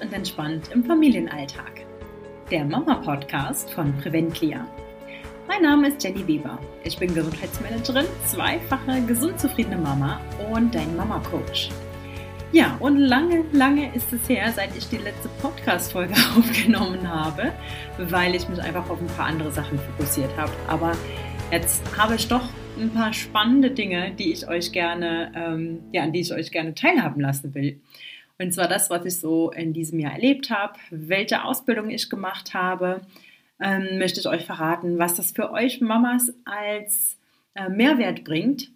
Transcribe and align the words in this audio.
und 0.00 0.12
entspannt 0.12 0.70
im 0.72 0.84
Familienalltag. 0.84 1.84
Der 2.50 2.64
Mama-Podcast 2.64 3.70
von 3.70 3.96
Preventlia. 3.98 4.66
Mein 5.46 5.62
Name 5.62 5.88
ist 5.88 6.02
Jenny 6.02 6.26
Weber. 6.26 6.58
Ich 6.84 6.96
bin 6.98 7.14
Gesundheitsmanagerin, 7.14 8.06
zweifache 8.26 9.02
gesund 9.06 9.40
zufriedene 9.40 9.78
Mama 9.78 10.20
und 10.52 10.74
dein 10.74 10.94
Mama-Coach. 10.96 11.70
Ja, 12.52 12.76
und 12.80 12.98
lange, 12.98 13.44
lange 13.52 13.94
ist 13.94 14.12
es 14.12 14.28
her, 14.28 14.52
seit 14.52 14.76
ich 14.76 14.88
die 14.88 14.98
letzte 14.98 15.28
Podcast-Folge 15.42 16.14
aufgenommen 16.38 17.08
habe, 17.08 17.52
weil 17.98 18.34
ich 18.34 18.48
mich 18.48 18.60
einfach 18.62 18.88
auf 18.88 19.00
ein 19.00 19.06
paar 19.08 19.26
andere 19.26 19.52
Sachen 19.52 19.78
fokussiert 19.78 20.34
habe. 20.36 20.52
Aber 20.66 20.92
jetzt 21.50 21.82
habe 21.98 22.14
ich 22.14 22.28
doch 22.28 22.48
ein 22.80 22.90
paar 22.90 23.12
spannende 23.12 23.70
Dinge, 23.70 24.12
die 24.18 24.32
ich 24.32 24.48
euch 24.48 24.72
gerne, 24.72 25.32
ähm, 25.34 25.80
ja, 25.92 26.04
an 26.04 26.12
die 26.12 26.20
ich 26.20 26.32
euch 26.32 26.50
gerne 26.50 26.74
teilhaben 26.74 27.20
lassen 27.20 27.54
will. 27.54 27.80
Und 28.40 28.54
zwar 28.54 28.68
das, 28.68 28.88
was 28.88 29.04
ich 29.04 29.18
so 29.18 29.50
in 29.50 29.72
diesem 29.72 29.98
Jahr 29.98 30.12
erlebt 30.12 30.50
habe, 30.50 30.78
welche 30.90 31.44
Ausbildung 31.44 31.90
ich 31.90 32.08
gemacht 32.08 32.54
habe, 32.54 33.00
ähm, 33.60 33.98
möchte 33.98 34.20
ich 34.20 34.28
euch 34.28 34.44
verraten, 34.44 34.98
was 34.98 35.14
das 35.14 35.32
für 35.32 35.50
euch 35.50 35.80
Mamas 35.80 36.32
als 36.44 37.18
äh, 37.54 37.68
Mehrwert 37.68 38.22
bringt 38.22 38.70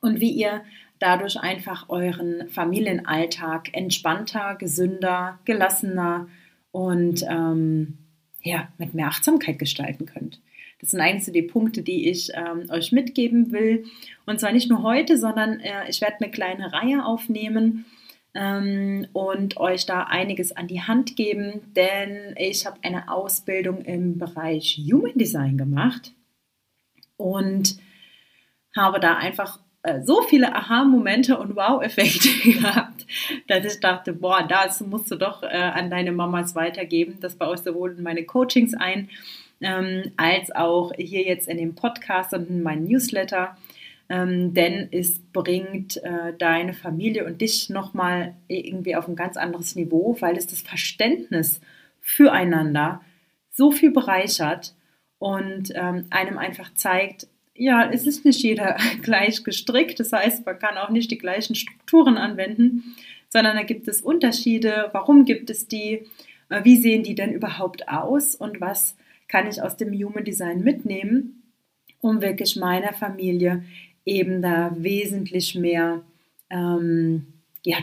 und 0.00 0.20
wie 0.20 0.30
ihr 0.30 0.62
dadurch 0.98 1.38
einfach 1.38 1.90
euren 1.90 2.48
Familienalltag 2.48 3.74
entspannter, 3.74 4.56
gesünder, 4.58 5.38
gelassener 5.44 6.28
und 6.70 7.22
ähm, 7.28 7.98
ja, 8.42 8.68
mit 8.78 8.94
mehr 8.94 9.08
Achtsamkeit 9.08 9.58
gestalten 9.58 10.06
könnt. 10.06 10.40
Das 10.80 10.92
sind 10.92 11.00
eigentlich 11.00 11.24
so 11.24 11.32
die 11.32 11.42
Punkte, 11.42 11.82
die 11.82 12.08
ich 12.08 12.30
ähm, 12.34 12.70
euch 12.70 12.92
mitgeben 12.92 13.50
will. 13.50 13.84
Und 14.26 14.40
zwar 14.40 14.52
nicht 14.52 14.70
nur 14.70 14.82
heute, 14.82 15.18
sondern 15.18 15.60
äh, 15.60 15.88
ich 15.90 16.00
werde 16.00 16.16
eine 16.20 16.30
kleine 16.30 16.72
Reihe 16.72 17.04
aufnehmen 17.04 17.84
und 18.34 19.56
euch 19.56 19.86
da 19.86 20.04
einiges 20.04 20.56
an 20.56 20.68
die 20.68 20.82
Hand 20.82 21.16
geben, 21.16 21.72
denn 21.74 22.34
ich 22.36 22.66
habe 22.66 22.78
eine 22.82 23.10
Ausbildung 23.10 23.82
im 23.82 24.18
Bereich 24.18 24.80
Human 24.90 25.16
Design 25.16 25.56
gemacht 25.58 26.12
und 27.16 27.78
habe 28.76 29.00
da 29.00 29.16
einfach 29.16 29.58
äh, 29.82 30.02
so 30.02 30.22
viele 30.22 30.54
Aha-Momente 30.54 31.38
und 31.38 31.56
Wow-Effekte 31.56 32.28
gehabt, 32.50 33.06
dass 33.46 33.64
ich 33.64 33.80
dachte, 33.80 34.12
boah, 34.12 34.42
das 34.46 34.80
musst 34.80 35.10
du 35.10 35.16
doch 35.16 35.42
äh, 35.42 35.46
an 35.46 35.90
deine 35.90 36.12
Mamas 36.12 36.54
weitergeben. 36.54 37.18
Das 37.20 37.36
baue 37.36 37.54
ich 37.54 37.60
sowohl 37.60 37.92
in 37.92 38.02
meine 38.02 38.24
Coachings 38.24 38.74
ein, 38.74 39.08
ähm, 39.60 40.12
als 40.16 40.54
auch 40.54 40.92
hier 40.96 41.24
jetzt 41.24 41.48
in 41.48 41.58
dem 41.58 41.74
Podcast 41.74 42.34
und 42.34 42.48
in 42.50 42.62
meinen 42.62 42.84
Newsletter. 42.84 43.56
Ähm, 44.10 44.54
denn 44.54 44.88
es 44.90 45.18
bringt 45.18 45.98
äh, 45.98 46.32
deine 46.38 46.72
Familie 46.72 47.26
und 47.26 47.40
dich 47.40 47.68
nochmal 47.68 48.34
irgendwie 48.48 48.96
auf 48.96 49.06
ein 49.06 49.16
ganz 49.16 49.36
anderes 49.36 49.76
Niveau, 49.76 50.16
weil 50.20 50.36
es 50.36 50.46
das 50.46 50.62
Verständnis 50.62 51.60
füreinander 52.00 53.02
so 53.50 53.70
viel 53.70 53.90
bereichert 53.90 54.74
und 55.18 55.72
ähm, 55.74 56.06
einem 56.10 56.38
einfach 56.38 56.72
zeigt, 56.74 57.26
ja, 57.54 57.90
es 57.90 58.06
ist 58.06 58.24
nicht 58.24 58.42
jeder 58.42 58.76
gleich 59.02 59.44
gestrickt. 59.44 60.00
Das 60.00 60.12
heißt, 60.12 60.46
man 60.46 60.58
kann 60.58 60.78
auch 60.78 60.90
nicht 60.90 61.10
die 61.10 61.18
gleichen 61.18 61.54
Strukturen 61.54 62.16
anwenden, 62.16 62.96
sondern 63.28 63.56
da 63.56 63.62
gibt 63.62 63.88
es 63.88 64.00
Unterschiede. 64.00 64.88
Warum 64.92 65.24
gibt 65.24 65.50
es 65.50 65.66
die? 65.66 66.06
Äh, 66.48 66.64
wie 66.64 66.76
sehen 66.76 67.02
die 67.02 67.14
denn 67.14 67.32
überhaupt 67.32 67.88
aus? 67.88 68.34
Und 68.34 68.60
was 68.60 68.96
kann 69.26 69.46
ich 69.46 69.60
aus 69.60 69.76
dem 69.76 69.92
Human 69.92 70.24
Design 70.24 70.62
mitnehmen, 70.62 71.42
um 72.00 72.22
wirklich 72.22 72.56
meiner 72.56 72.92
Familie 72.92 73.64
eben 74.08 74.42
da 74.42 74.72
wesentlich 74.76 75.54
mehr 75.54 76.02
ähm, 76.50 77.26
ja, 77.64 77.76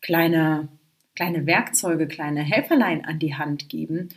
kleine, 0.00 0.68
kleine 1.14 1.46
Werkzeuge, 1.46 2.08
kleine 2.08 2.42
Helferlein 2.42 3.04
an 3.04 3.18
die 3.18 3.34
Hand 3.34 3.68
geben. 3.68 4.08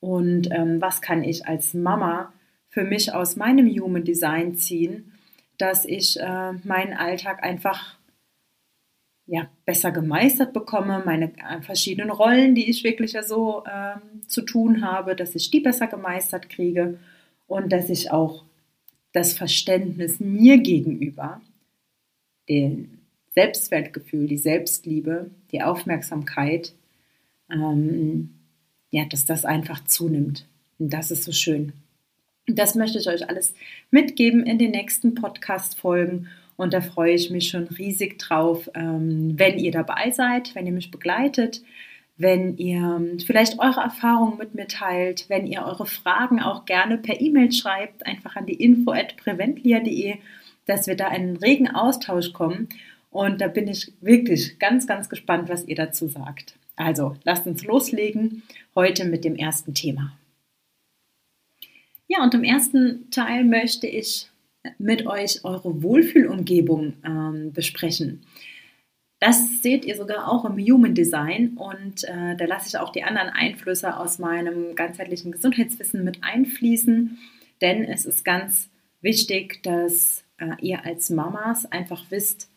Und 0.00 0.50
ähm, 0.50 0.80
was 0.80 1.00
kann 1.00 1.24
ich 1.24 1.46
als 1.46 1.74
Mama 1.74 2.32
für 2.68 2.84
mich 2.84 3.12
aus 3.12 3.36
meinem 3.36 3.68
Human 3.68 4.04
Design 4.04 4.56
ziehen, 4.56 5.12
dass 5.58 5.84
ich 5.84 6.18
äh, 6.20 6.52
meinen 6.64 6.94
Alltag 6.94 7.42
einfach 7.42 7.96
ja, 9.26 9.48
besser 9.64 9.92
gemeistert 9.92 10.52
bekomme, 10.52 11.02
meine 11.06 11.32
äh, 11.38 11.62
verschiedenen 11.62 12.10
Rollen, 12.10 12.54
die 12.54 12.68
ich 12.68 12.82
wirklich 12.84 13.12
ja 13.12 13.22
so 13.22 13.62
äh, 13.64 14.26
zu 14.26 14.42
tun 14.42 14.84
habe, 14.84 15.14
dass 15.14 15.34
ich 15.34 15.50
die 15.50 15.60
besser 15.60 15.86
gemeistert 15.86 16.48
kriege 16.48 16.98
und 17.46 17.72
dass 17.72 17.88
ich 17.88 18.10
auch 18.10 18.44
das 19.12 19.34
Verständnis 19.34 20.20
mir 20.20 20.58
gegenüber, 20.58 21.40
den 22.48 22.98
Selbstwertgefühl, 23.34 24.26
die 24.26 24.38
Selbstliebe, 24.38 25.30
die 25.52 25.62
Aufmerksamkeit, 25.62 26.74
ähm, 27.50 28.30
ja, 28.90 29.04
dass 29.06 29.24
das 29.24 29.44
einfach 29.44 29.84
zunimmt. 29.84 30.46
Und 30.78 30.92
das 30.92 31.10
ist 31.10 31.24
so 31.24 31.32
schön. 31.32 31.72
Das 32.46 32.74
möchte 32.74 32.98
ich 32.98 33.08
euch 33.08 33.28
alles 33.28 33.54
mitgeben 33.90 34.44
in 34.44 34.58
den 34.58 34.72
nächsten 34.72 35.14
Podcast-Folgen. 35.14 36.28
Und 36.56 36.74
da 36.74 36.80
freue 36.80 37.14
ich 37.14 37.30
mich 37.30 37.48
schon 37.48 37.64
riesig 37.68 38.18
drauf, 38.18 38.70
ähm, 38.74 39.38
wenn 39.38 39.58
ihr 39.58 39.72
dabei 39.72 40.10
seid, 40.10 40.54
wenn 40.54 40.66
ihr 40.66 40.72
mich 40.72 40.90
begleitet, 40.90 41.62
wenn 42.16 42.56
ihr 42.56 43.16
vielleicht 43.24 43.58
eure 43.58 43.80
Erfahrungen 43.80 44.38
mit 44.38 44.54
mir 44.54 44.68
teilt, 44.68 45.28
wenn 45.28 45.46
ihr 45.46 45.64
eure 45.64 45.86
Fragen 45.86 46.40
auch 46.40 46.64
gerne 46.66 46.98
per 46.98 47.20
E-Mail 47.20 47.52
schreibt, 47.52 48.06
einfach 48.06 48.36
an 48.36 48.46
die 48.46 48.62
info 48.62 48.92
at 48.92 49.16
preventlia.de, 49.16 50.16
dass 50.66 50.86
wir 50.86 50.96
da 50.96 51.08
in 51.08 51.14
einen 51.14 51.36
regen 51.36 51.68
Austausch 51.68 52.32
kommen. 52.32 52.68
Und 53.10 53.40
da 53.40 53.48
bin 53.48 53.68
ich 53.68 53.92
wirklich 54.00 54.58
ganz, 54.58 54.86
ganz 54.86 55.08
gespannt, 55.08 55.48
was 55.48 55.66
ihr 55.66 55.76
dazu 55.76 56.08
sagt. 56.08 56.54
Also 56.76 57.16
lasst 57.24 57.46
uns 57.46 57.64
loslegen 57.64 58.42
heute 58.74 59.04
mit 59.04 59.24
dem 59.24 59.36
ersten 59.36 59.74
Thema. 59.74 60.16
Ja, 62.08 62.22
und 62.22 62.34
im 62.34 62.44
ersten 62.44 63.10
Teil 63.10 63.44
möchte 63.44 63.86
ich 63.86 64.28
mit 64.78 65.06
euch 65.06 65.44
eure 65.44 65.82
Wohlfühlumgebung 65.82 66.94
ähm, 67.04 67.52
besprechen. 67.52 68.22
Das 69.22 69.62
seht 69.62 69.84
ihr 69.84 69.94
sogar 69.94 70.28
auch 70.28 70.44
im 70.44 70.58
Human 70.58 70.96
Design 70.96 71.56
und 71.56 72.02
äh, 72.02 72.34
da 72.36 72.44
lasse 72.44 72.66
ich 72.66 72.76
auch 72.76 72.90
die 72.90 73.04
anderen 73.04 73.28
Einflüsse 73.28 73.96
aus 73.96 74.18
meinem 74.18 74.74
ganzheitlichen 74.74 75.30
Gesundheitswissen 75.30 76.02
mit 76.02 76.24
einfließen, 76.24 77.18
denn 77.60 77.84
es 77.84 78.04
ist 78.04 78.24
ganz 78.24 78.68
wichtig, 79.00 79.62
dass 79.62 80.24
äh, 80.38 80.56
ihr 80.60 80.84
als 80.84 81.08
Mamas 81.08 81.70
einfach 81.70 82.06
wisst, 82.10 82.50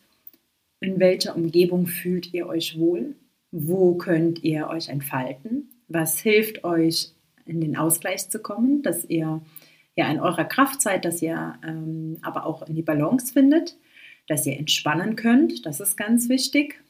in 0.80 0.98
welcher 0.98 1.36
Umgebung 1.36 1.86
fühlt 1.86 2.34
ihr 2.34 2.48
euch 2.48 2.76
wohl, 2.76 3.14
wo 3.52 3.94
könnt 3.94 4.42
ihr 4.42 4.66
euch 4.66 4.88
entfalten, 4.88 5.70
was 5.86 6.18
hilft 6.18 6.64
euch 6.64 7.12
in 7.44 7.60
den 7.60 7.76
Ausgleich 7.76 8.28
zu 8.28 8.40
kommen, 8.40 8.82
dass 8.82 9.04
ihr 9.04 9.40
ja 9.94 10.10
in 10.10 10.18
eurer 10.18 10.44
Kraft 10.44 10.82
seid, 10.82 11.04
dass 11.04 11.22
ihr 11.22 11.60
ähm, 11.64 12.18
aber 12.22 12.44
auch 12.44 12.66
in 12.66 12.74
die 12.74 12.82
Balance 12.82 13.32
findet 13.32 13.76
dass 14.28 14.46
ihr 14.46 14.58
entspannen 14.58 15.16
könnt. 15.16 15.66
Das 15.66 15.80
ist 15.80 15.96
ganz 15.96 16.28
wichtig. 16.28 16.80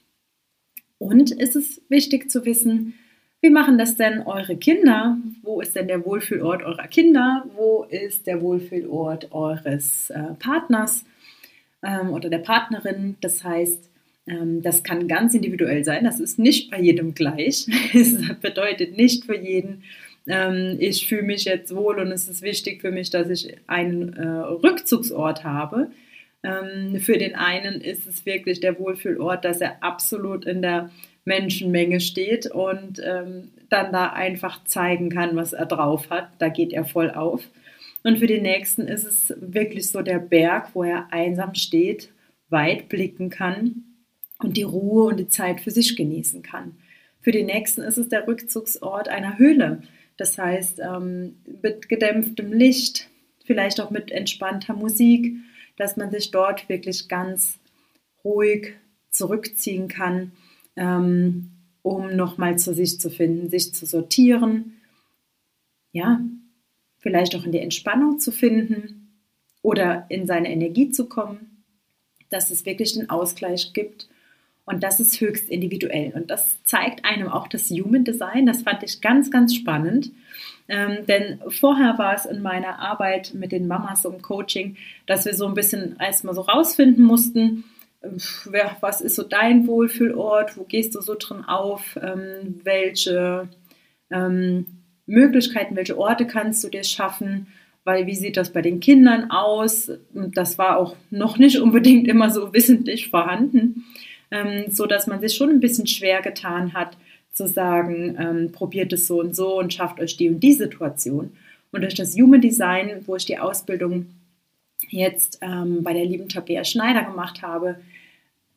Und 0.98 1.30
ist 1.30 1.56
es 1.56 1.82
wichtig 1.88 2.30
zu 2.30 2.44
wissen, 2.44 2.94
wie 3.42 3.50
machen 3.50 3.78
das 3.78 3.96
denn 3.96 4.22
eure 4.22 4.56
Kinder? 4.56 5.18
Wo 5.42 5.60
ist 5.60 5.76
denn 5.76 5.88
der 5.88 6.04
Wohlfühlort 6.04 6.62
eurer 6.62 6.88
Kinder? 6.88 7.44
Wo 7.54 7.84
ist 7.84 8.26
der 8.26 8.40
Wohlfühlort 8.40 9.32
eures 9.32 10.10
äh, 10.10 10.34
Partners 10.38 11.04
ähm, 11.82 12.10
oder 12.10 12.30
der 12.30 12.38
Partnerin? 12.38 13.16
Das 13.20 13.44
heißt, 13.44 13.90
ähm, 14.26 14.62
das 14.62 14.82
kann 14.82 15.06
ganz 15.06 15.34
individuell 15.34 15.84
sein. 15.84 16.04
Das 16.04 16.18
ist 16.18 16.38
nicht 16.38 16.70
bei 16.70 16.80
jedem 16.80 17.14
gleich. 17.14 17.66
Es 17.94 18.16
bedeutet 18.40 18.96
nicht 18.96 19.26
für 19.26 19.36
jeden, 19.36 19.84
ähm, 20.26 20.76
ich 20.80 21.06
fühle 21.06 21.22
mich 21.22 21.44
jetzt 21.44 21.74
wohl 21.74 21.98
und 21.98 22.10
es 22.10 22.28
ist 22.28 22.42
wichtig 22.42 22.80
für 22.80 22.90
mich, 22.90 23.10
dass 23.10 23.28
ich 23.30 23.56
einen 23.66 24.12
äh, 24.14 24.26
Rückzugsort 24.26 25.44
habe. 25.44 25.90
Ähm, 26.46 27.00
für 27.00 27.18
den 27.18 27.34
einen 27.34 27.80
ist 27.80 28.06
es 28.06 28.24
wirklich 28.24 28.60
der 28.60 28.78
Wohlfühlort, 28.78 29.44
dass 29.44 29.60
er 29.60 29.82
absolut 29.82 30.44
in 30.44 30.62
der 30.62 30.90
Menschenmenge 31.24 32.00
steht 32.00 32.46
und 32.46 33.00
ähm, 33.04 33.50
dann 33.68 33.92
da 33.92 34.12
einfach 34.12 34.62
zeigen 34.64 35.10
kann, 35.10 35.34
was 35.34 35.52
er 35.52 35.66
drauf 35.66 36.08
hat. 36.10 36.28
Da 36.38 36.48
geht 36.48 36.72
er 36.72 36.84
voll 36.84 37.10
auf. 37.10 37.48
Und 38.04 38.18
für 38.18 38.28
den 38.28 38.42
nächsten 38.42 38.82
ist 38.82 39.04
es 39.04 39.34
wirklich 39.40 39.88
so 39.90 40.02
der 40.02 40.20
Berg, 40.20 40.70
wo 40.74 40.84
er 40.84 41.12
einsam 41.12 41.54
steht, 41.56 42.12
weit 42.48 42.88
blicken 42.88 43.28
kann 43.28 43.82
und 44.38 44.56
die 44.56 44.62
Ruhe 44.62 45.06
und 45.06 45.16
die 45.18 45.28
Zeit 45.28 45.60
für 45.60 45.72
sich 45.72 45.96
genießen 45.96 46.42
kann. 46.42 46.76
Für 47.20 47.32
den 47.32 47.46
nächsten 47.46 47.82
ist 47.82 47.98
es 47.98 48.08
der 48.08 48.28
Rückzugsort 48.28 49.08
einer 49.08 49.36
Höhle. 49.36 49.82
Das 50.16 50.38
heißt, 50.38 50.78
ähm, 50.78 51.38
mit 51.60 51.88
gedämpftem 51.88 52.52
Licht, 52.52 53.08
vielleicht 53.44 53.80
auch 53.80 53.90
mit 53.90 54.12
entspannter 54.12 54.74
Musik 54.74 55.34
dass 55.76 55.96
man 55.96 56.10
sich 56.10 56.30
dort 56.30 56.68
wirklich 56.68 57.08
ganz 57.08 57.58
ruhig 58.24 58.74
zurückziehen 59.10 59.88
kann, 59.88 60.32
ähm, 60.76 61.52
um 61.82 62.16
nochmal 62.16 62.58
zu 62.58 62.74
sich 62.74 63.00
zu 63.00 63.10
finden, 63.10 63.48
sich 63.48 63.72
zu 63.74 63.86
sortieren, 63.86 64.80
ja, 65.92 66.20
vielleicht 66.98 67.36
auch 67.36 67.44
in 67.44 67.52
die 67.52 67.60
Entspannung 67.60 68.18
zu 68.18 68.32
finden 68.32 69.22
oder 69.62 70.06
in 70.08 70.26
seine 70.26 70.50
Energie 70.50 70.90
zu 70.90 71.08
kommen, 71.08 71.64
dass 72.28 72.50
es 72.50 72.66
wirklich 72.66 72.94
den 72.94 73.08
Ausgleich 73.08 73.72
gibt 73.72 74.08
Und 74.66 74.82
das 74.82 74.98
ist 74.98 75.20
höchst 75.20 75.48
individuell. 75.48 76.12
Und 76.14 76.28
das 76.28 76.62
zeigt 76.64 77.04
einem 77.04 77.28
auch 77.28 77.46
das 77.46 77.70
Human 77.70 78.04
Design. 78.04 78.46
Das 78.46 78.62
fand 78.62 78.82
ich 78.82 79.00
ganz, 79.00 79.30
ganz 79.30 79.54
spannend. 79.54 80.10
Ähm, 80.68 81.06
denn 81.06 81.38
vorher 81.48 81.96
war 81.98 82.14
es 82.14 82.26
in 82.26 82.42
meiner 82.42 82.80
Arbeit 82.80 83.32
mit 83.32 83.52
den 83.52 83.68
Mamas 83.68 84.04
im 84.04 84.20
Coaching, 84.20 84.76
dass 85.06 85.24
wir 85.24 85.34
so 85.34 85.46
ein 85.46 85.54
bisschen 85.54 85.96
erstmal 86.00 86.34
so 86.34 86.40
rausfinden 86.40 87.04
mussten, 87.04 87.62
wer, 88.50 88.76
was 88.80 89.00
ist 89.00 89.14
so 89.14 89.22
dein 89.22 89.68
Wohlfühlort, 89.68 90.56
wo 90.56 90.64
gehst 90.64 90.96
du 90.96 91.00
so 91.00 91.14
drin 91.16 91.44
auf, 91.44 91.96
ähm, 92.02 92.60
welche 92.64 93.48
ähm, 94.10 94.66
Möglichkeiten, 95.06 95.76
welche 95.76 95.96
Orte 95.96 96.26
kannst 96.26 96.64
du 96.64 96.68
dir 96.68 96.82
schaffen, 96.82 97.46
weil 97.84 98.08
wie 98.08 98.16
sieht 98.16 98.36
das 98.36 98.52
bei 98.52 98.62
den 98.62 98.80
Kindern 98.80 99.30
aus? 99.30 99.92
Das 100.12 100.58
war 100.58 100.76
auch 100.76 100.96
noch 101.10 101.38
nicht 101.38 101.60
unbedingt 101.60 102.08
immer 102.08 102.30
so 102.30 102.52
wissentlich 102.52 103.08
vorhanden 103.10 103.84
ähm, 104.30 104.64
so 104.70 104.86
dass 104.86 105.06
man 105.06 105.20
sich 105.20 105.34
schon 105.34 105.50
ein 105.50 105.60
bisschen 105.60 105.86
schwer 105.86 106.22
getan 106.22 106.72
hat, 106.74 106.96
zu 107.32 107.46
sagen, 107.46 108.16
ähm, 108.18 108.52
probiert 108.52 108.92
es 108.92 109.06
so 109.06 109.20
und 109.20 109.36
so 109.36 109.58
und 109.58 109.74
schafft 109.74 110.00
euch 110.00 110.16
die 110.16 110.30
und 110.30 110.40
die 110.40 110.54
Situation. 110.54 111.32
Und 111.70 111.82
durch 111.82 111.94
das 111.94 112.16
Human 112.16 112.40
Design, 112.40 113.02
wo 113.06 113.16
ich 113.16 113.26
die 113.26 113.38
Ausbildung 113.38 114.06
jetzt 114.88 115.38
ähm, 115.42 115.82
bei 115.82 115.92
der 115.92 116.06
lieben 116.06 116.28
Tabea 116.28 116.64
Schneider 116.64 117.04
gemacht 117.04 117.42
habe, 117.42 117.76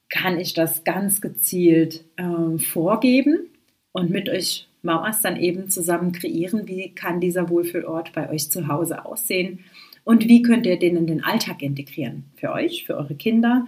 kann 0.09 0.39
ich 0.39 0.53
das 0.53 0.83
ganz 0.83 1.21
gezielt 1.21 2.03
ähm, 2.17 2.59
vorgeben 2.59 3.49
und 3.91 4.09
mit 4.09 4.29
euch 4.29 4.67
Mamas 4.81 5.21
dann 5.21 5.37
eben 5.37 5.69
zusammen 5.69 6.13
kreieren, 6.13 6.67
wie 6.67 6.89
kann 6.89 7.19
dieser 7.19 7.49
Wohlfühlort 7.49 8.13
bei 8.13 8.29
euch 8.29 8.49
zu 8.49 8.67
Hause 8.67 9.05
aussehen 9.05 9.59
und 10.05 10.27
wie 10.27 10.41
könnt 10.41 10.65
ihr 10.65 10.79
den 10.79 10.95
in 10.95 11.05
den 11.05 11.23
Alltag 11.23 11.61
integrieren 11.61 12.23
für 12.37 12.53
euch, 12.53 12.85
für 12.85 12.95
eure 12.95 13.15
Kinder 13.15 13.67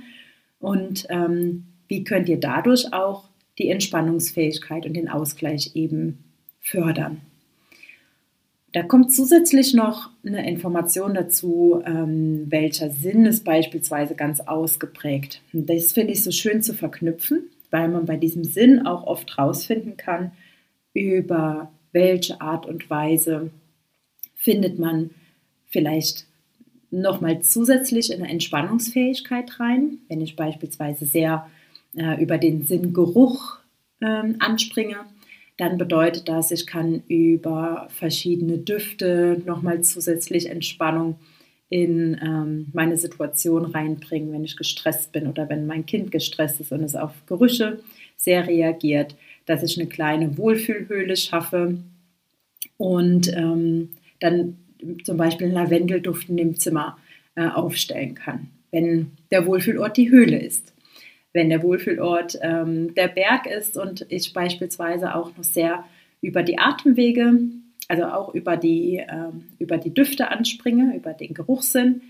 und 0.60 1.06
ähm, 1.10 1.66
wie 1.92 2.06
könnt 2.06 2.30
ihr 2.30 2.40
dadurch 2.40 2.94
auch 2.94 3.26
die 3.58 3.68
Entspannungsfähigkeit 3.68 4.86
und 4.86 4.94
den 4.94 5.10
Ausgleich 5.10 5.76
eben 5.76 6.24
fördern. 6.62 7.20
Da 8.72 8.82
kommt 8.82 9.12
zusätzlich 9.12 9.74
noch 9.74 10.10
eine 10.26 10.50
Information 10.50 11.14
dazu, 11.14 11.84
ähm, 11.86 12.46
welcher 12.48 12.92
Sinn 12.92 13.26
ist 13.26 13.44
beispielsweise 13.44 14.16
ganz 14.16 14.40
ausgeprägt. 14.40 15.42
Und 15.52 15.70
das 15.70 15.92
finde 15.92 16.14
ich 16.14 16.24
so 16.24 16.32
schön 16.32 16.62
zu 16.62 16.74
verknüpfen, 16.74 17.50
weil 17.72 17.90
man 17.90 18.06
bei 18.06 18.16
diesem 18.16 18.46
Sinn 18.46 18.88
auch 18.88 19.04
oft 19.04 19.38
rausfinden 19.38 19.98
kann, 19.98 20.32
über 20.94 21.74
welche 21.92 22.40
Art 22.40 22.66
und 22.66 22.90
Weise 22.90 23.52
findet 24.36 24.80
man 24.80 25.10
vielleicht 25.68 26.26
nochmal 26.90 27.42
zusätzlich 27.42 28.14
in 28.14 28.22
eine 28.22 28.32
Entspannungsfähigkeit 28.32 29.60
rein. 29.60 29.98
Wenn 30.08 30.22
ich 30.22 30.38
beispielsweise 30.38 31.06
sehr 31.06 31.50
äh, 31.96 32.22
über 32.22 32.38
den 32.38 32.64
Sinn 32.64 32.94
Geruch 32.94 33.60
ähm, 34.02 34.36
anspringe, 34.40 34.98
dann 35.58 35.78
bedeutet 35.78 36.28
das, 36.28 36.52
ich 36.52 36.66
kann 36.66 37.04
über 37.08 37.88
verschiedene 37.90 38.58
Düfte 38.58 39.42
nochmal 39.46 39.82
zusätzlich 39.82 40.50
Entspannung 40.50 41.18
in 41.70 42.20
ähm, 42.22 42.68
meine 42.74 42.98
Situation 42.98 43.66
reinbringen, 43.66 44.34
wenn 44.34 44.44
ich 44.44 44.58
gestresst 44.58 45.12
bin 45.12 45.28
oder 45.28 45.50
wenn 45.50 45.68
mein 45.68 45.86
Kind 45.86 46.12
gestresst 46.12 46.60
ist 46.60 46.72
und 46.72 46.84
es 46.84 46.96
auf 46.96 47.12
Gerüche 47.28 47.80
sehr 48.18 48.48
reagiert, 48.48 49.16
dass 49.46 49.64
ich 49.64 49.80
eine 49.80 49.88
kleine 49.88 50.38
Wohlfühlhöhle 50.38 51.16
schaffe 51.16 51.78
und 52.78 53.32
ähm, 53.36 53.90
dann 54.20 54.58
zum 55.04 55.18
Beispiel 55.18 55.48
einen 55.48 55.56
Lavendelduft 55.56 56.30
in 56.30 56.38
dem 56.38 56.58
Zimmer 56.58 56.98
äh, 57.36 57.48
aufstellen 57.48 58.16
kann, 58.16 58.50
wenn 58.72 59.12
der 59.32 59.46
Wohlfühlort 59.46 59.96
die 59.96 60.10
Höhle 60.10 60.40
ist 60.40 60.71
wenn 61.34 61.50
der 61.50 61.64
Wohlfühlort 61.64 62.40
ähm, 62.42 62.94
der 62.96 63.08
Berg 63.08 63.46
ist 63.46 63.78
und 63.78 64.06
ich 64.10 64.34
beispielsweise 64.34 65.16
auch 65.16 65.36
noch 65.36 65.44
sehr 65.44 65.86
über 66.22 66.44
die 66.44 66.60
Atemwege, 66.60 67.40
also 67.88 68.06
auch 68.06 68.34
über 68.34 68.58
die, 68.58 69.04
ähm, 69.08 69.46
über 69.60 69.78
die 69.78 69.94
Düfte 69.94 70.30
anspringe, 70.30 70.96
über 70.96 71.14
den 71.14 71.34
Geruchssinn, 71.34 72.02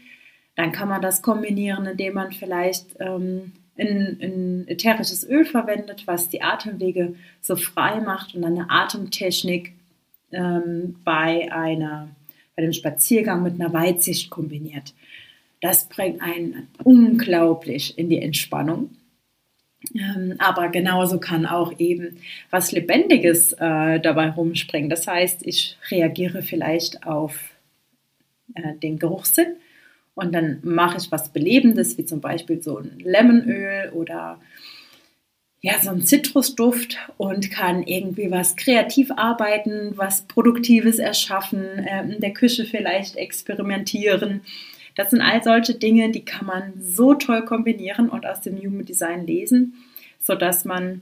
dann 0.56 0.72
kann 0.72 0.90
man 0.90 1.02
das 1.02 1.22
kombinieren, 1.22 1.86
indem 1.86 2.16
man 2.16 2.32
vielleicht 2.32 2.88
ähm, 3.00 3.54
ein, 3.78 4.20
ein 4.22 4.68
ätherisches 4.68 5.28
Öl 5.28 5.46
verwendet, 5.46 6.04
was 6.06 6.30
die 6.30 6.42
Atemwege 6.42 7.16
so 7.40 7.56
frei 7.56 8.00
macht 8.00 8.36
und 8.36 8.44
eine 8.44 8.70
Atemtechnik 8.70 9.74
ähm, 10.32 10.96
bei, 11.04 11.52
einer, 11.52 12.10
bei 12.56 12.64
einem 12.64 12.74
Spaziergang 12.74 13.44
mit 13.44 13.56
einer 13.56 13.74
Weitsicht 13.74 14.30
kombiniert. 14.30 14.94
Das 15.62 15.88
bringt 15.88 16.22
einen 16.22 16.68
unglaublich 16.84 17.98
in 17.98 18.10
die 18.10 18.22
Entspannung. 18.22 18.90
Ähm, 19.96 20.36
aber 20.38 20.70
genauso 20.70 21.20
kann 21.20 21.46
auch 21.46 21.74
eben 21.80 22.18
was 22.52 22.72
Lebendiges 22.72 23.54
äh, 23.54 24.00
dabei 24.00 24.30
rumspringen. 24.30 24.90
Das 24.90 25.08
heißt, 25.08 25.46
ich 25.46 25.78
reagiere 25.90 26.44
vielleicht 26.44 27.06
auf 27.06 27.38
äh, 28.54 28.76
den 28.76 29.00
Geruchssinn 29.00 29.56
und 30.14 30.34
dann 30.34 30.60
mache 30.64 30.98
ich 30.98 31.12
was 31.12 31.30
Belebendes, 31.30 31.98
wie 31.98 32.06
zum 32.06 32.22
Beispiel 32.22 32.62
so 32.62 32.78
ein 32.78 33.00
Lemonöl 33.00 33.92
oder 33.94 34.40
ja, 35.64 35.74
so 35.80 35.92
ein 35.92 36.02
Zitrusduft 36.02 36.98
und 37.18 37.52
kann 37.52 37.84
irgendwie 37.84 38.32
was 38.32 38.56
kreativ 38.56 39.12
arbeiten, 39.16 39.94
was 39.96 40.24
Produktives 40.24 40.98
erschaffen, 40.98 41.64
äh, 41.86 42.02
in 42.04 42.20
der 42.20 42.34
Küche 42.34 42.66
vielleicht 42.66 43.16
experimentieren 43.16 44.42
das 44.96 45.12
sind 45.12 45.22
all 45.22 45.44
solche 45.44 45.76
Dinge, 45.76 46.12
die 46.12 46.26
kann 46.26 46.46
man 46.46 46.74
so 46.80 47.14
toll 47.14 47.46
kombinieren 47.46 48.10
und 48.10 48.26
aus 48.26 48.42
dem 48.42 48.58
Human 48.58 48.86
Design 48.86 49.26
lesen, 49.26 49.76
sodass 50.20 50.66
man 50.66 51.02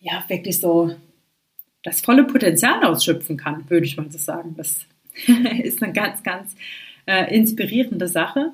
ja 0.00 0.24
wirklich 0.28 0.60
so 0.60 0.94
das 1.82 2.00
volle 2.00 2.24
Potenzial 2.24 2.84
ausschöpfen 2.84 3.36
kann, 3.36 3.68
würde 3.68 3.86
ich 3.86 3.96
mal 3.96 4.10
so 4.10 4.18
sagen. 4.18 4.54
Das 4.56 4.84
ist 5.62 5.82
eine 5.82 5.92
ganz, 5.92 6.22
ganz 6.22 6.54
äh, 7.06 7.34
inspirierende 7.34 8.08
Sache. 8.08 8.52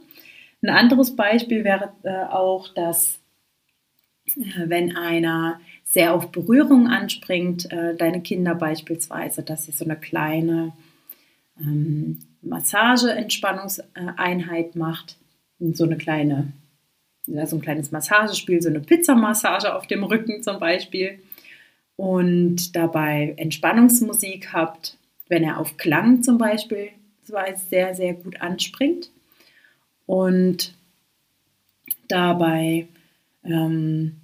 Ein 0.62 0.70
anderes 0.70 1.14
Beispiel 1.14 1.64
wäre 1.64 1.92
äh, 2.02 2.24
auch, 2.32 2.72
dass 2.74 3.20
äh, 4.36 4.42
wenn 4.66 4.96
einer 4.96 5.60
sehr 5.84 6.14
auf 6.14 6.32
Berührung 6.32 6.88
anspringt, 6.88 7.70
äh, 7.70 7.94
deine 7.96 8.22
Kinder 8.22 8.54
beispielsweise, 8.54 9.42
dass 9.42 9.66
sie 9.66 9.72
so 9.72 9.84
eine 9.84 9.96
kleine 9.96 10.72
ähm, 11.60 12.20
Massage-Entspannungseinheit 12.46 14.76
macht. 14.76 15.16
So 15.58 15.84
eine 15.84 15.96
kleine, 15.96 16.52
ja, 17.26 17.46
so 17.46 17.56
ein 17.56 17.62
kleines 17.62 17.90
Massagespiel, 17.92 18.60
so 18.62 18.68
eine 18.68 18.80
Pizzamassage 18.80 19.74
auf 19.74 19.86
dem 19.86 20.04
Rücken 20.04 20.42
zum 20.42 20.58
Beispiel. 20.58 21.18
Und 21.96 22.76
dabei 22.76 23.34
Entspannungsmusik 23.36 24.52
habt, 24.52 24.98
wenn 25.28 25.42
er 25.42 25.58
auf 25.58 25.76
Klang 25.76 26.22
zum 26.22 26.38
Beispiel 26.38 26.90
sehr, 27.68 27.94
sehr 27.94 28.14
gut 28.14 28.40
anspringt. 28.40 29.10
Und 30.04 30.74
dabei 32.08 32.88
ähm, 33.44 34.16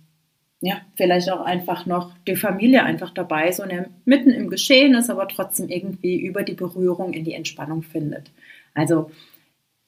ja, 0.63 0.81
vielleicht 0.95 1.29
auch 1.29 1.41
einfach 1.41 1.87
noch 1.87 2.13
die 2.29 2.37
Familie 2.37 2.85
einfach 2.85 3.11
dabei 3.11 3.53
und 3.61 3.71
er 3.71 3.87
mitten 4.05 4.31
im 4.31 4.49
Geschehen 4.49 4.95
ist, 4.95 5.11
aber 5.11 5.27
trotzdem 5.27 5.69
irgendwie 5.69 6.21
über 6.21 6.45
die 6.45 6.55
Berührung 6.55 7.13
in 7.15 7.25
die 7.25 7.35
Entspannung 7.35 7.83
findet. 7.83 8.31
Also 8.73 9.11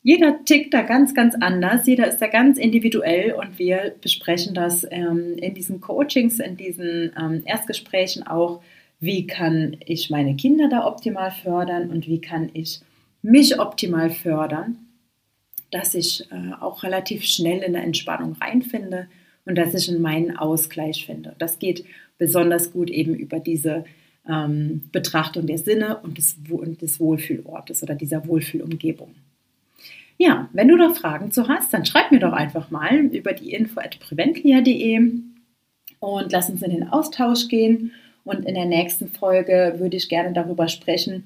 jeder 0.02 0.44
tickt 0.44 0.74
da 0.74 0.82
ganz, 0.82 1.14
ganz 1.14 1.36
anders, 1.40 1.86
jeder 1.86 2.08
ist 2.08 2.18
da 2.18 2.26
ganz 2.26 2.58
individuell 2.58 3.34
und 3.34 3.56
wir 3.60 3.94
besprechen 4.02 4.52
das 4.52 4.84
ähm, 4.90 5.38
in 5.38 5.54
diesen 5.54 5.80
Coachings, 5.80 6.40
in 6.40 6.56
diesen 6.56 7.12
ähm, 7.18 7.42
Erstgesprächen 7.46 8.26
auch, 8.26 8.60
wie 8.98 9.28
kann 9.28 9.76
ich 9.86 10.10
meine 10.10 10.34
Kinder 10.34 10.68
da 10.68 10.88
optimal 10.88 11.30
fördern 11.30 11.88
und 11.90 12.08
wie 12.08 12.20
kann 12.20 12.50
ich 12.52 12.80
mich 13.22 13.60
optimal 13.60 14.10
fördern, 14.10 14.78
dass 15.70 15.94
ich 15.94 16.28
äh, 16.32 16.52
auch 16.60 16.82
relativ 16.82 17.22
schnell 17.24 17.62
in 17.62 17.74
der 17.74 17.84
Entspannung 17.84 18.32
reinfinde 18.40 19.06
und 19.46 19.56
dass 19.56 19.74
ich 19.74 19.88
in 19.88 20.00
meinen 20.00 20.36
Ausgleich 20.36 21.06
finde. 21.06 21.34
Das 21.38 21.58
geht 21.58 21.84
besonders 22.18 22.72
gut 22.72 22.90
eben 22.90 23.14
über 23.14 23.40
diese 23.40 23.84
ähm, 24.28 24.82
Betrachtung 24.92 25.46
der 25.46 25.58
Sinne 25.58 25.98
und 25.98 26.18
des, 26.18 26.36
und 26.50 26.80
des 26.80 27.00
Wohlfühlortes 27.00 27.82
oder 27.82 27.94
dieser 27.94 28.26
Wohlfühlumgebung. 28.26 29.14
Ja, 30.16 30.48
wenn 30.52 30.68
du 30.68 30.76
da 30.76 30.90
Fragen 30.94 31.32
zu 31.32 31.48
hast, 31.48 31.74
dann 31.74 31.84
schreib 31.84 32.12
mir 32.12 32.20
doch 32.20 32.32
einfach 32.32 32.70
mal 32.70 32.98
über 33.06 33.32
die 33.32 33.52
info 33.52 33.80
at 33.80 33.98
und 35.98 36.32
lass 36.32 36.50
uns 36.50 36.62
in 36.62 36.70
den 36.70 36.88
Austausch 36.88 37.48
gehen. 37.48 37.92
Und 38.24 38.46
in 38.46 38.54
der 38.54 38.66
nächsten 38.66 39.08
Folge 39.08 39.74
würde 39.78 39.96
ich 39.96 40.08
gerne 40.08 40.32
darüber 40.32 40.68
sprechen, 40.68 41.24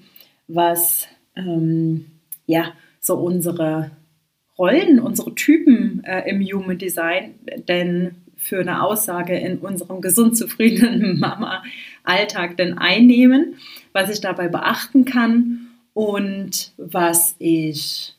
was 0.49 1.07
ähm, 1.37 2.07
ja 2.47 2.73
so 3.01 3.17
unsere 3.17 3.91
Rollen, 4.59 4.99
unsere 4.99 5.35
Typen 5.35 5.88
äh, 6.09 6.29
im 6.29 6.41
Human 6.43 6.79
Design 6.79 7.35
denn 7.69 8.17
für 8.37 8.61
eine 8.61 8.83
Aussage 8.83 9.37
in 9.37 9.59
unserem 9.59 10.01
gesund 10.01 10.37
zufriedenen 10.37 11.19
Mama-Alltag 11.21 12.57
denn 12.57 12.79
einnehmen, 12.79 13.57
was 13.93 14.11
ich 14.11 14.21
dabei 14.21 14.49
beachten 14.49 15.05
kann 15.05 15.69
und 15.93 16.73
was 16.77 17.35
ich 17.39 18.15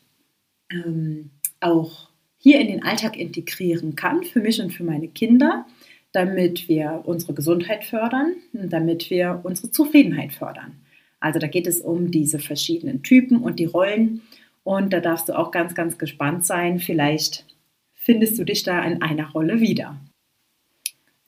ähm, 0.70 1.30
auch 1.60 2.10
hier 2.36 2.60
in 2.60 2.68
den 2.68 2.82
Alltag 2.82 3.16
integrieren 3.18 3.96
kann 3.96 4.22
für 4.22 4.40
mich 4.40 4.60
und 4.60 4.72
für 4.72 4.84
meine 4.84 5.08
Kinder, 5.08 5.66
damit 6.12 6.68
wir 6.68 7.02
unsere 7.04 7.34
Gesundheit 7.34 7.84
fördern 7.84 8.34
damit 8.52 9.10
wir 9.10 9.40
unsere 9.42 9.70
Zufriedenheit 9.70 10.32
fördern. 10.32 10.80
Also 11.20 11.38
da 11.38 11.46
geht 11.46 11.66
es 11.66 11.80
um 11.80 12.10
diese 12.10 12.38
verschiedenen 12.38 13.02
Typen 13.02 13.38
und 13.38 13.58
die 13.58 13.66
Rollen. 13.66 14.22
Und 14.64 14.92
da 14.92 15.00
darfst 15.00 15.28
du 15.28 15.38
auch 15.38 15.50
ganz, 15.50 15.74
ganz 15.74 15.98
gespannt 15.98 16.44
sein. 16.44 16.80
Vielleicht 16.80 17.44
findest 18.00 18.38
du 18.38 18.44
dich 18.44 18.62
da 18.62 18.82
in 18.82 19.02
einer 19.02 19.30
Rolle 19.30 19.60
wieder. 19.60 19.96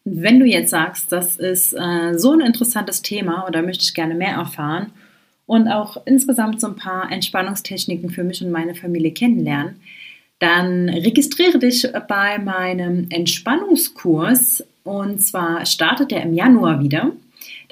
Wenn 0.04 0.40
du 0.40 0.46
jetzt 0.46 0.70
sagst, 0.70 1.12
das 1.12 1.36
ist 1.36 1.74
äh, 1.74 2.18
so 2.18 2.32
ein 2.32 2.40
interessantes 2.40 3.02
Thema 3.02 3.46
oder 3.46 3.62
möchte 3.62 3.84
ich 3.84 3.94
gerne 3.94 4.14
mehr 4.14 4.34
erfahren 4.34 4.90
und 5.46 5.68
auch 5.68 6.04
insgesamt 6.06 6.60
so 6.60 6.66
ein 6.68 6.76
paar 6.76 7.12
Entspannungstechniken 7.12 8.10
für 8.10 8.24
mich 8.24 8.42
und 8.42 8.50
meine 8.50 8.74
Familie 8.74 9.12
kennenlernen, 9.12 9.80
dann 10.40 10.88
registriere 10.88 11.58
dich 11.58 11.86
bei 12.08 12.38
meinem 12.38 13.06
Entspannungskurs 13.10 14.64
und 14.82 15.22
zwar 15.22 15.64
startet 15.66 16.10
er 16.10 16.22
im 16.22 16.34
Januar 16.34 16.82
wieder. 16.82 17.12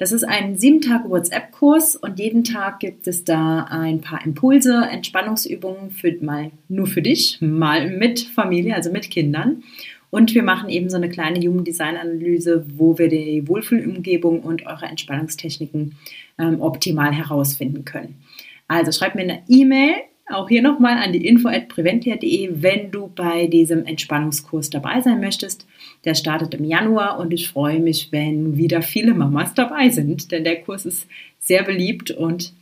Das 0.01 0.11
ist 0.11 0.23
ein 0.23 0.57
sieben 0.57 0.81
Tage 0.81 1.11
WhatsApp-Kurs 1.11 1.95
und 1.95 2.17
jeden 2.17 2.43
Tag 2.43 2.79
gibt 2.79 3.05
es 3.05 3.23
da 3.23 3.67
ein 3.69 4.01
paar 4.01 4.25
Impulse, 4.25 4.83
Entspannungsübungen 4.89 5.91
für 5.91 6.17
mal 6.21 6.49
nur 6.69 6.87
für 6.87 7.03
dich, 7.03 7.37
mal 7.39 7.87
mit 7.87 8.19
Familie, 8.21 8.73
also 8.73 8.91
mit 8.91 9.11
Kindern. 9.11 9.61
Und 10.09 10.33
wir 10.33 10.41
machen 10.41 10.69
eben 10.69 10.89
so 10.89 10.97
eine 10.97 11.07
kleine 11.07 11.39
Human 11.47 11.63
Design 11.63 11.97
Analyse, 11.97 12.65
wo 12.75 12.97
wir 12.97 13.09
die 13.09 13.47
Wohlfühlumgebung 13.47 14.41
und 14.41 14.65
eure 14.65 14.87
Entspannungstechniken 14.87 15.95
ähm, 16.39 16.61
optimal 16.61 17.13
herausfinden 17.13 17.85
können. 17.85 18.23
Also 18.67 18.91
schreibt 18.91 19.13
mir 19.13 19.21
eine 19.21 19.43
E-Mail 19.49 19.93
auch 20.33 20.49
hier 20.49 20.61
nochmal 20.61 20.97
an 20.97 21.13
die 21.13 21.25
info.preventia.de, 21.25 22.49
wenn 22.61 22.91
du 22.91 23.11
bei 23.13 23.47
diesem 23.47 23.85
Entspannungskurs 23.85 24.69
dabei 24.69 25.01
sein 25.01 25.19
möchtest. 25.19 25.67
Der 26.05 26.15
startet 26.15 26.53
im 26.53 26.65
Januar 26.65 27.19
und 27.19 27.33
ich 27.33 27.49
freue 27.49 27.79
mich, 27.79 28.11
wenn 28.11 28.57
wieder 28.57 28.81
viele 28.81 29.13
Mamas 29.13 29.53
dabei 29.53 29.89
sind, 29.89 30.31
denn 30.31 30.43
der 30.43 30.61
Kurs 30.61 30.85
ist 30.85 31.07
sehr 31.39 31.63
beliebt 31.63 32.11
und 32.11 32.53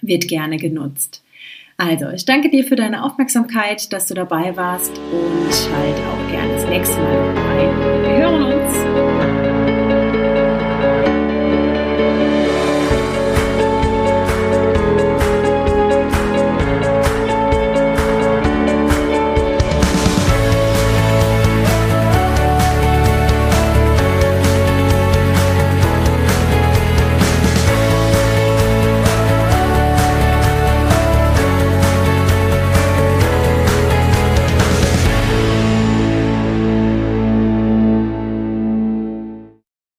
wird 0.00 0.28
gerne 0.28 0.56
genutzt. 0.56 1.22
Also, 1.76 2.10
ich 2.10 2.24
danke 2.24 2.50
dir 2.50 2.64
für 2.64 2.76
deine 2.76 3.04
Aufmerksamkeit, 3.04 3.92
dass 3.92 4.06
du 4.06 4.14
dabei 4.14 4.56
warst 4.56 4.92
und 4.98 5.52
schalte 5.52 6.00
auch 6.08 6.30
gerne 6.30 6.54
das 6.54 6.66
nächste 6.66 7.00
Mal 7.00 7.30
ein. 7.30 8.02
Wir 8.02 8.16
hören 8.18 8.42
uns. 8.52 9.31